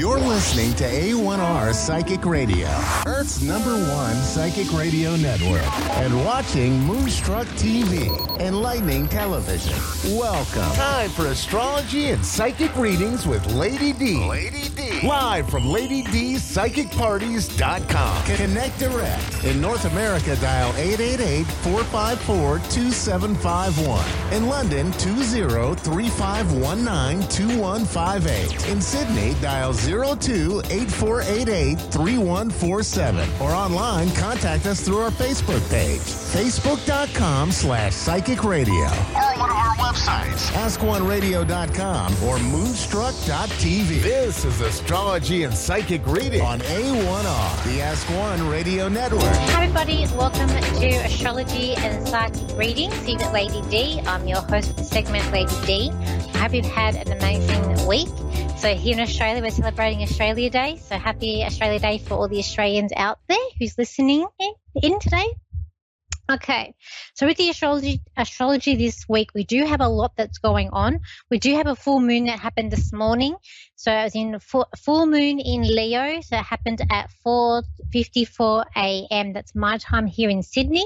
[0.00, 2.68] You're listening to A1R Psychic Radio,
[3.06, 5.60] Earth's number one psychic radio network,
[5.98, 8.08] and watching Moonstruck TV,
[8.40, 9.74] and Lightning Television.
[10.16, 10.74] Welcome.
[10.74, 14.16] Time for astrology and psychic readings with Lady D.
[14.26, 15.06] Lady D.
[15.06, 18.24] Live from Lady D's PsychicParties.com.
[18.36, 19.44] Connect direct.
[19.44, 24.32] In North America, dial 888 454 2751.
[24.32, 28.68] In London, 20 3519 2158.
[28.70, 33.28] In Sydney, dial 02 8488 3147.
[33.40, 38.86] Or online, contact us through our Facebook page, facebook.com slash psychic radio.
[38.86, 44.02] Or one of our websites, askoneradio.com or moonstruck.tv.
[44.02, 49.22] This is Astrology and Psychic Reading on A1R, the Ask One Radio Network.
[49.22, 50.06] Hi, everybody.
[50.16, 52.94] Welcome to Astrology and Psychic Readings.
[53.04, 54.00] Here with Lady D.
[54.06, 55.90] I'm your host for the segment, Lady D.
[56.34, 58.08] I hope you've had an amazing week.
[58.60, 60.76] So here in Australia, we're celebrating Australia Day.
[60.76, 64.26] So happy Australia Day for all the Australians out there who's listening
[64.74, 65.28] in today.
[66.30, 66.74] Okay,
[67.14, 71.00] so with the astrology astrology this week, we do have a lot that's going on.
[71.30, 73.34] We do have a full moon that happened this morning.
[73.76, 76.20] So it was in full, full moon in Leo.
[76.20, 79.32] So it happened at 4:54 a.m.
[79.32, 80.84] That's my time here in Sydney.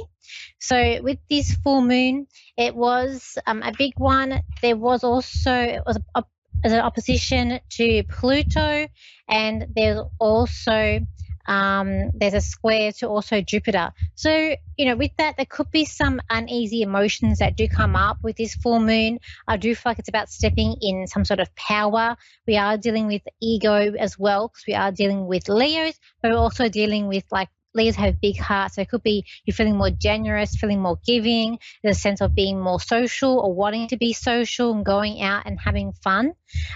[0.61, 4.43] So with this full moon, it was um, a big one.
[4.63, 6.23] There was also it was a,
[6.65, 8.89] as an opposition to Pluto,
[9.29, 11.01] and there's also
[11.47, 13.93] um, there's a square to also Jupiter.
[14.15, 18.19] So, you know, with that, there could be some uneasy emotions that do come up
[18.23, 19.19] with this full moon.
[19.47, 22.17] I do feel like it's about stepping in some sort of power.
[22.47, 26.39] We are dealing with ego as well because we are dealing with Leos, but we're
[26.39, 28.77] also dealing with like Leos have big hearts.
[28.77, 32.61] So it could be you're feeling more generous, feeling more giving, a sense of being
[32.61, 36.35] more social or wanting to be social and going out and having fun.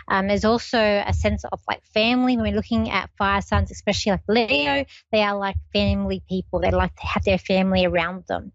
[0.08, 2.36] Um, there's also a sense of like family.
[2.36, 6.60] When we're looking at fire signs, especially like Leo, they are like family people.
[6.60, 8.52] They like to have their family around them.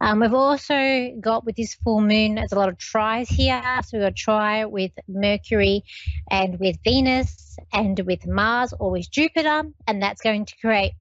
[0.00, 3.62] Um, we've also got with this full moon, there's a lot of trines here.
[3.84, 5.84] So we've got a trine with Mercury
[6.30, 10.92] and with Venus and with Mars or with Jupiter, and that's going to create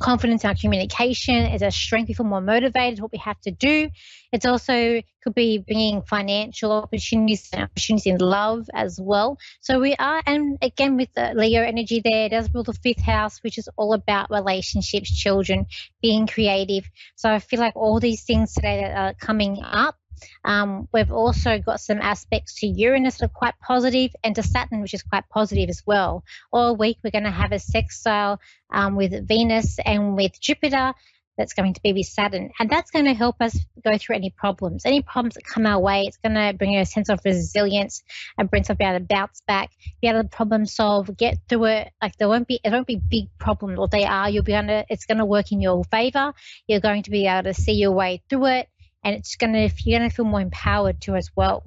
[0.00, 3.50] confidence in our communication, is a strength, we feel more motivated, what we have to
[3.50, 3.90] do.
[4.32, 9.38] It's also could be bringing financial opportunities opportunities in love as well.
[9.60, 13.00] So we are, and again with the Leo energy there, it does rule the fifth
[13.00, 15.66] house, which is all about relationships, children,
[16.02, 16.88] being creative.
[17.16, 19.96] So I feel like all these things today that are coming up
[20.44, 24.80] um, we've also got some aspects to Uranus that are quite positive and to Saturn,
[24.80, 26.24] which is quite positive as well.
[26.52, 28.40] All week, we're going to have a sextile
[28.70, 30.94] um, with Venus and with Jupiter
[31.36, 32.50] that's going to be with Saturn.
[32.58, 34.86] And that's going to help us go through any problems.
[34.86, 38.02] Any problems that come our way, it's going to bring a sense of resilience
[38.38, 41.66] and bring us be able to bounce back, be able to problem solve, get through
[41.66, 41.92] it.
[42.00, 44.30] Like there won't be, it won't be big problems, or they are.
[44.30, 46.32] You'll be under, it's going to work in your favor.
[46.66, 48.68] You're going to be able to see your way through it
[49.06, 51.62] and it's gonna if you're gonna feel more empowered too as well.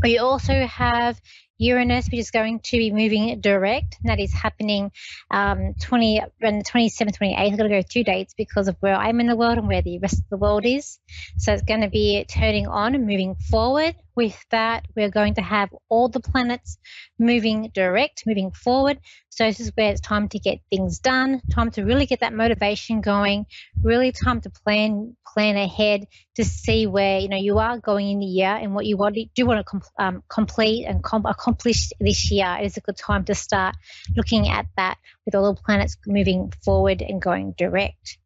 [0.00, 1.20] We also have
[1.58, 3.98] Uranus, which is going to be moving direct.
[4.00, 4.92] And that is happening
[5.30, 7.38] um, 20 on the 27th, 28th.
[7.38, 9.82] I've got to go two dates because of where I'm in the world and where
[9.82, 10.98] the rest of the world is.
[11.36, 13.96] So it's going to be turning on and moving forward.
[14.14, 16.76] With that, we're going to have all the planets
[17.20, 18.98] moving direct, moving forward.
[19.30, 22.32] So this is where it's time to get things done, time to really get that
[22.32, 23.46] motivation going,
[23.80, 28.18] really time to plan plan ahead to see where you know you are going in
[28.18, 31.26] the year and what you want to, do want to com- um, complete and com-
[31.26, 32.58] accomplish this year.
[32.60, 33.76] It is a good time to start
[34.16, 38.18] looking at that with all the planets moving forward and going direct.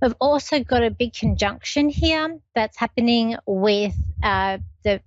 [0.00, 5.00] We've also got a big conjunction here that's happening with uh, the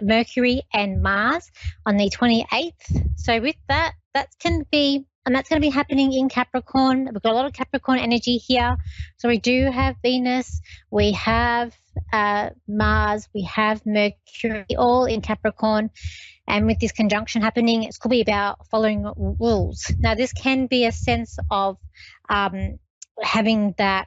[0.00, 1.50] Mercury and Mars
[1.84, 3.18] on the 28th.
[3.18, 7.08] So with that, that can be and that's going to be happening in Capricorn.
[7.12, 8.76] We've got a lot of Capricorn energy here.
[9.16, 10.60] So we do have Venus,
[10.90, 11.76] we have
[12.12, 15.90] uh, Mars, we have Mercury, all in Capricorn.
[16.46, 19.92] And with this conjunction happening, it could be about following rules.
[19.98, 21.76] Now, this can be a sense of
[22.28, 22.78] um,
[23.20, 24.06] having that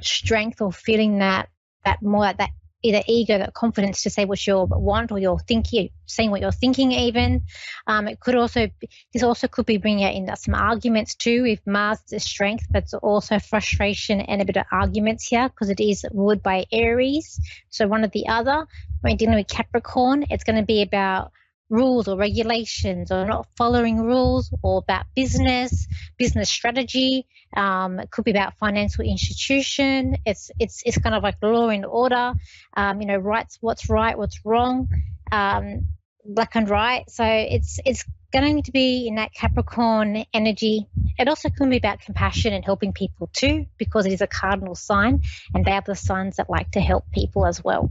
[0.00, 1.48] strength or feeling that
[1.84, 2.50] that more that
[2.84, 6.52] either ego, that confidence to say what you want or you're thinking, saying what you're
[6.52, 7.42] thinking even.
[7.86, 8.68] Um, it could also,
[9.12, 13.38] this also could be bringing in some arguments too If Mars is strength, but also
[13.38, 17.40] frustration and a bit of arguments here because it is ruled by Aries.
[17.70, 18.66] So one or the other.
[19.00, 21.32] When dealing with Capricorn, it's going to be about
[21.70, 25.86] rules or regulations or not following rules or about business,
[26.18, 27.26] business strategy.
[27.56, 30.16] Um, it could be about financial institution.
[30.26, 32.34] It's it's it's kind of like law and order.
[32.76, 34.88] Um, you know, rights, what's right, what's wrong,
[35.32, 35.86] um,
[36.24, 37.10] black and white.
[37.10, 40.88] So it's it's going to be in that Capricorn energy.
[41.18, 44.74] It also can be about compassion and helping people too, because it is a cardinal
[44.74, 45.22] sign,
[45.54, 47.90] and they are the signs that like to help people as well.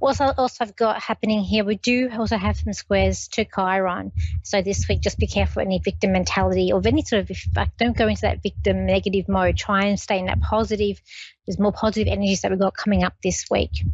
[0.00, 1.64] Also, also I've got happening here.
[1.64, 4.12] We do also have some squares to Chiron.
[4.42, 7.36] So this week, just be careful any victim mentality or any sort of.
[7.54, 9.56] Like, don't go into that victim negative mode.
[9.56, 11.00] Try and stay in that positive.
[11.46, 13.84] There's more positive energies that we've got coming up this week.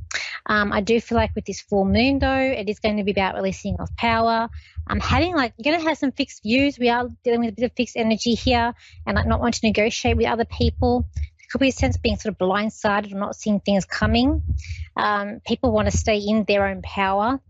[0.47, 3.12] Um, I do feel like with this full moon, though, it is going to be
[3.12, 4.49] about releasing of power.
[4.87, 6.79] I'm having like you're going to have some fixed views.
[6.79, 8.75] We are dealing with a bit of fixed energy here,
[9.06, 11.08] and like not wanting to negotiate with other people
[11.50, 14.43] could be a sense of being sort of blindsided or not seeing things coming.
[14.96, 17.40] Um, people want to stay in their own power.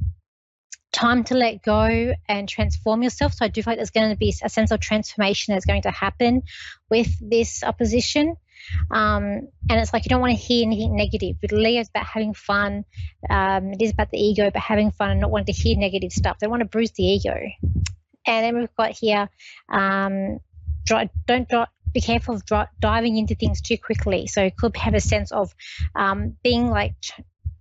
[0.93, 3.35] Time to let go and transform yourself.
[3.35, 5.83] So I do feel like there's going to be a sense of transformation that's going
[5.83, 6.43] to happen
[6.91, 8.37] with this opposition.
[8.91, 11.37] Um, and it's like you don't want to hear anything negative.
[11.43, 12.85] With Leo, it's about having fun.
[13.29, 16.13] Um, it is about the ego, but having fun and not wanting to hear negative
[16.13, 16.39] stuff.
[16.39, 17.37] They want to bruise the ego.
[18.27, 19.29] And then we've got here,
[19.69, 20.39] um,
[20.87, 21.49] don't
[21.97, 24.27] be careful of diving into things too quickly.
[24.27, 25.55] So it could have a sense of
[25.95, 26.95] um, being like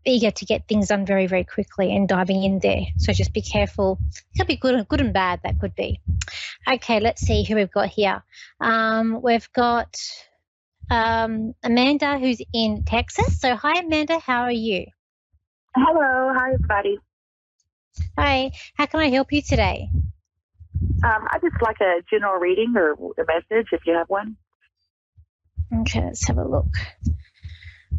[0.03, 2.81] eager to get things done very, very quickly and diving in there.
[2.97, 3.97] So just be careful.
[4.33, 5.39] It could be good, good and bad.
[5.43, 6.01] That could be.
[6.67, 8.23] Okay, let's see who we've got here.
[8.59, 9.95] Um, we've got
[10.91, 13.39] um, Amanda, who's in Texas.
[13.39, 14.19] So hi, Amanda.
[14.19, 14.85] How are you?
[15.77, 16.33] Hello.
[16.37, 16.99] Hi, everybody.
[18.19, 18.51] Hi.
[18.73, 19.87] How can I help you today?
[21.03, 24.37] Um, I just like a general reading or a message if you have one.
[25.81, 26.67] Okay, let's have a look.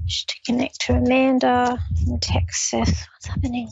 [0.04, 2.88] Just to connect to Amanda and Texas.
[2.88, 3.68] What's happening?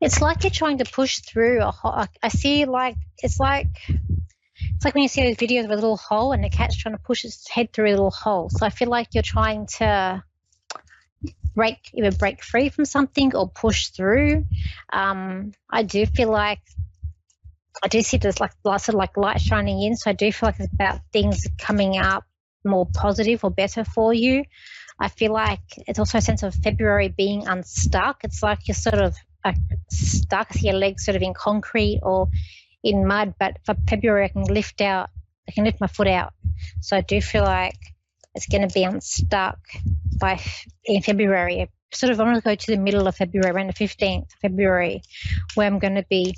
[0.00, 2.04] It's like you're trying to push through a hole.
[2.22, 5.96] I see like it's like it's like when you see those videos of a little
[5.96, 8.50] hole and the cat's trying to push its head through a little hole.
[8.50, 10.22] So I feel like you're trying to
[11.54, 14.44] break either break free from something or push through.
[14.92, 16.60] Um, I do feel like
[17.82, 20.48] I do see there's like lots of like light shining in, so I do feel
[20.48, 22.24] like it's about things coming up
[22.64, 24.44] more positive or better for you.
[24.98, 28.22] I feel like it's also a sense of February being unstuck.
[28.24, 29.56] It's like you're sort of like
[29.90, 32.28] stuck, your legs sort of in concrete or
[32.84, 35.10] in mud, but for February I can lift out,
[35.48, 36.34] I can lift my foot out.
[36.80, 37.78] So I do feel like
[38.34, 39.58] it's going to be unstuck
[40.18, 40.40] by
[40.84, 41.70] in February.
[41.92, 44.38] Sort of, I'm going to go to the middle of February, around the 15th of
[44.40, 45.02] February,
[45.54, 46.34] where I'm going to be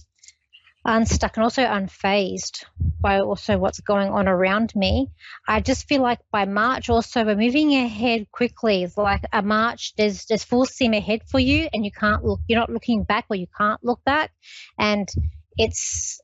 [0.84, 2.64] unstuck and also unfazed
[3.00, 5.10] by also what's going on around me.
[5.48, 8.82] I just feel like by March also we're moving ahead quickly.
[8.82, 12.40] It's like a March, there's there's full steam ahead for you and you can't look
[12.48, 14.32] you're not looking back or you can't look back.
[14.78, 15.08] And
[15.56, 16.20] it's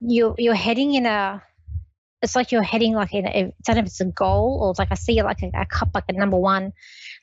[0.00, 1.42] you you're heading in a
[2.22, 4.74] it's like you're heading like in a, I don't know if it's a goal or
[4.78, 6.72] like I see like a, a cup, like a number one,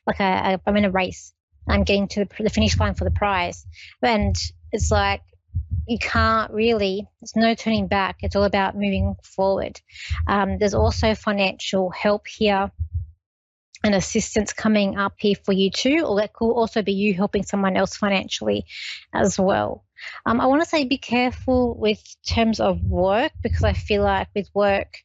[0.08, 1.34] like a, a I'm in a race.
[1.68, 3.66] I'm getting to the, the finish line for the prize,
[4.02, 4.36] and
[4.72, 5.22] it's like
[5.88, 7.08] you can't really.
[7.22, 8.18] There's no turning back.
[8.22, 9.80] It's all about moving forward.
[10.28, 12.72] Um, there's also financial help here
[13.86, 17.44] and assistance coming up here for you too, or that could also be you helping
[17.44, 18.66] someone else financially
[19.14, 19.86] as well.
[20.26, 24.28] Um, I want to say be careful with terms of work because I feel like
[24.36, 24.98] with work,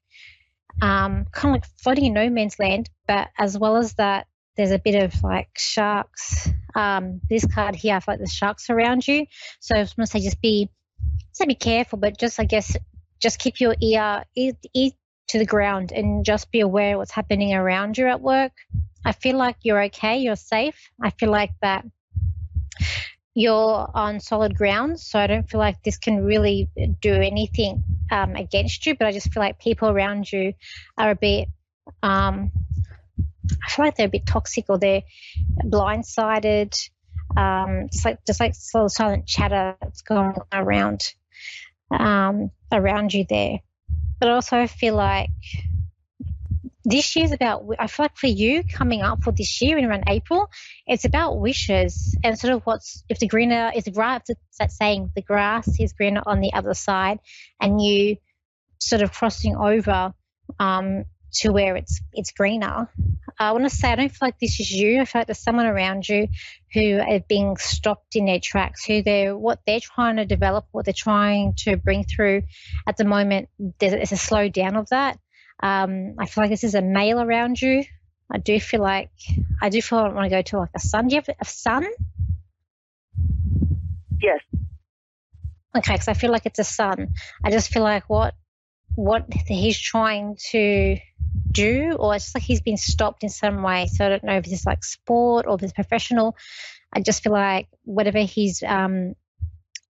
[0.81, 4.71] um, kind of like floating in no man's land, but as well as that, there's
[4.71, 6.49] a bit of like sharks.
[6.75, 9.26] Um, this card here, I feel like the sharks around you.
[9.61, 10.71] So I want to say just be,
[11.33, 12.75] say be careful, but just I guess
[13.21, 14.52] just keep your ear, ear
[15.29, 18.53] to the ground and just be aware what's happening around you at work.
[19.05, 20.91] I feel like you're okay, you're safe.
[21.03, 21.85] I feel like that
[23.35, 26.69] you're on solid ground, so I don't feel like this can really
[27.00, 28.97] do anything um, against you.
[28.97, 30.55] But I just feel like people around you
[30.99, 31.49] are a bit.
[32.03, 32.50] Um,
[33.65, 35.03] I feel like they're a bit toxic or they're
[35.65, 36.77] blindsided.
[37.37, 41.15] Um, like just like silent chatter that's going around
[41.93, 43.61] um, around you there
[44.21, 45.31] but also I feel like
[46.85, 50.05] this year's about i feel like for you coming up for this year in around
[50.09, 50.49] april
[50.87, 54.23] it's about wishes and sort of what's if the greener is the grass
[54.59, 57.19] that saying the grass is greener on the other side
[57.61, 58.17] and you
[58.79, 60.15] sort of crossing over
[60.59, 62.88] um, to where it's it's greener
[63.38, 65.38] i want to say i don't feel like this is you i feel like there's
[65.38, 66.28] someone around you
[66.75, 70.84] who are being stopped in their tracks who they're what they're trying to develop what
[70.84, 72.42] they're trying to bring through
[72.87, 75.18] at the moment there's a slow down of that
[75.62, 77.84] um, I feel like this is a male around you.
[78.32, 79.10] I do feel like
[79.60, 81.08] I do feel I want to go to like a son.
[81.08, 81.87] Do you have a son?
[84.22, 84.40] Yes.
[85.76, 87.14] Okay, because I feel like it's a son.
[87.44, 88.34] I just feel like what
[88.94, 90.96] what he's trying to
[91.52, 93.87] do, or it's like he's been stopped in some way.
[93.87, 96.37] So I don't know if it's like sport or if it's professional.
[96.92, 99.14] I just feel like whatever he's um,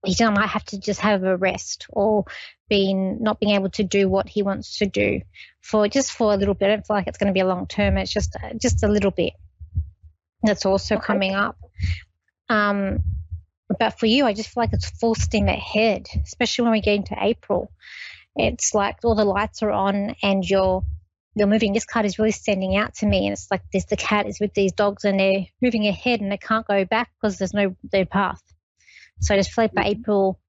[0.06, 2.26] he done might have to just have a rest or
[2.70, 5.22] being not being able to do what he wants to do
[5.62, 6.68] for just for a little bit.
[6.68, 7.98] I don't feel like it's going to be a long term.
[7.98, 9.34] It's just just a little bit.
[10.44, 11.06] That's also okay.
[11.06, 11.58] coming up.
[12.48, 13.04] Um,
[13.78, 16.96] but for you, I just feel like it's full steam ahead, especially when we get
[16.96, 17.72] into April.
[18.36, 20.84] It's like all the lights are on and you're
[21.40, 21.74] you're moving.
[21.74, 24.40] This card is really standing out to me, and it's like this: the cat is
[24.40, 27.76] with these dogs, and they're moving ahead, and they can't go back because there's no
[27.92, 28.42] their path.
[29.22, 30.02] So I just feel like by mm-hmm.
[30.02, 30.40] April,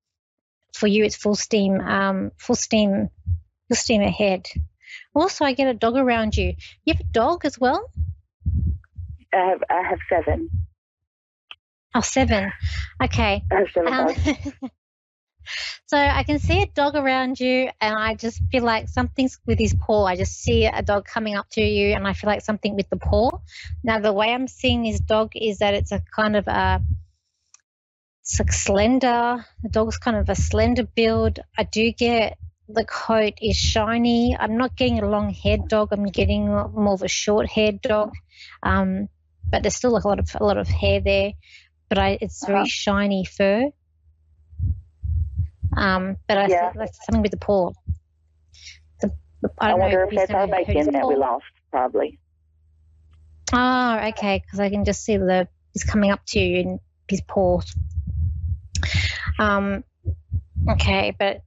[0.74, 3.08] for you, it's full steam, um, full steam,
[3.68, 4.46] full steam ahead.
[5.14, 6.54] Also, I get a dog around you.
[6.84, 7.90] You have a dog as well.
[9.32, 10.50] I have I have seven.
[11.94, 12.52] Oh, seven.
[13.02, 13.42] Okay.
[13.50, 14.70] I have seven um,
[15.86, 19.58] so I can see a dog around you, and I just feel like something's with
[19.58, 20.04] his paw.
[20.04, 22.88] I just see a dog coming up to you, and I feel like something with
[22.90, 23.30] the paw.
[23.82, 26.82] Now, the way I'm seeing this dog is that it's a kind of a
[28.22, 29.44] it's like slender.
[29.62, 31.40] The dog's kind of a slender build.
[31.58, 32.38] I do get
[32.68, 34.36] the coat is shiny.
[34.38, 35.88] I'm not getting a long haired dog.
[35.92, 38.12] I'm getting more of a short haired dog.
[38.62, 39.08] Um,
[39.50, 41.32] but there's still a lot of a lot of hair there.
[41.88, 42.66] But I, it's very uh-huh.
[42.68, 43.70] shiny fur.
[45.76, 46.70] Um, but I yeah.
[46.70, 47.72] think that's something with the paw.
[49.00, 49.12] The,
[49.58, 52.18] I, I wonder if that's our bacon that we lost, probably.
[53.52, 54.42] Oh, okay.
[54.44, 57.74] Because I can just see the he's coming up to you in his paws.
[59.38, 59.84] Um,
[60.68, 61.42] okay, but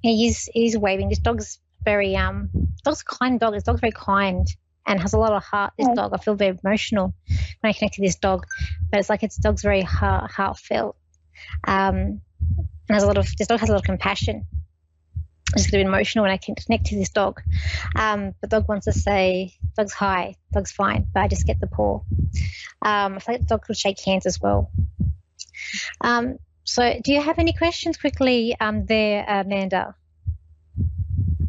[0.00, 1.08] he's he's waving.
[1.08, 2.50] This dog's very um,
[2.84, 3.54] dog's a kind dog.
[3.54, 4.46] This dog's very kind
[4.86, 5.72] and has a lot of heart.
[5.78, 7.14] This dog, I feel very emotional
[7.60, 8.46] when I connect to this dog,
[8.90, 10.96] but it's like its dog's very heart, heartfelt.
[11.64, 12.20] Um,
[12.92, 14.46] and has a lot of this dog has a lot of compassion.
[15.54, 17.42] To be emotional when I can connect to this dog.
[17.94, 21.66] Um, the dog wants to say, "Dog's hi, dog's fine," but I just get the
[21.66, 22.00] paw.
[22.80, 24.70] Um, I feel like the dog could shake hands as well.
[26.00, 29.94] Um, so, do you have any questions quickly um, there, Amanda?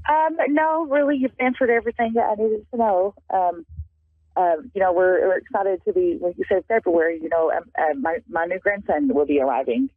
[0.10, 3.16] Um, no, really, you've answered everything that I needed to know.
[3.34, 3.66] Um,
[4.36, 7.64] um, you know, we're, we're, excited to be, like you said, February, you know, um,
[7.80, 9.90] uh, my, my new grandson will be arriving.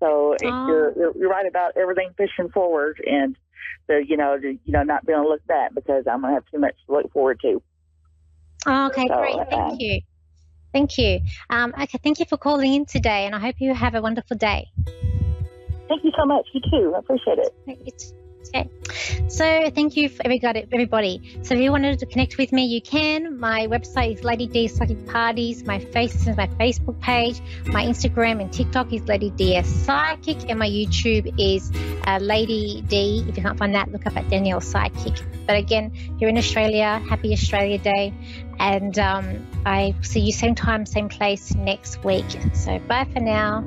[0.00, 0.66] So oh.
[0.66, 3.36] you're, you're right about everything pushing forward and
[3.86, 6.32] the, you know, the, you know, not being able to look back because I'm going
[6.32, 7.62] to have too much to look forward to.
[8.66, 9.36] Oh, okay, so, great.
[9.50, 10.00] Thank uh, you.
[10.72, 11.20] Thank you.
[11.48, 14.36] Um, okay, thank you for calling in today, and I hope you have a wonderful
[14.36, 14.68] day.
[15.88, 16.46] Thank you so much.
[16.52, 16.92] You too.
[16.94, 18.14] I appreciate it.
[18.48, 18.68] Okay.
[19.28, 21.38] So thank you for everybody.
[21.42, 23.38] So if you wanted to connect with me, you can.
[23.38, 25.64] My website is Lady D Psychic Parties.
[25.64, 27.40] My face is my Facebook page.
[27.66, 31.70] My Instagram and TikTok is Lady DS Psychic, and my YouTube is
[32.06, 33.24] uh, Lady D.
[33.28, 35.22] If you can't find that, look up at Danielle Psychic.
[35.46, 37.02] But again, you're in Australia.
[37.08, 38.12] Happy Australia Day,
[38.58, 42.26] and um, I see you same time, same place next week.
[42.54, 43.64] So bye for now.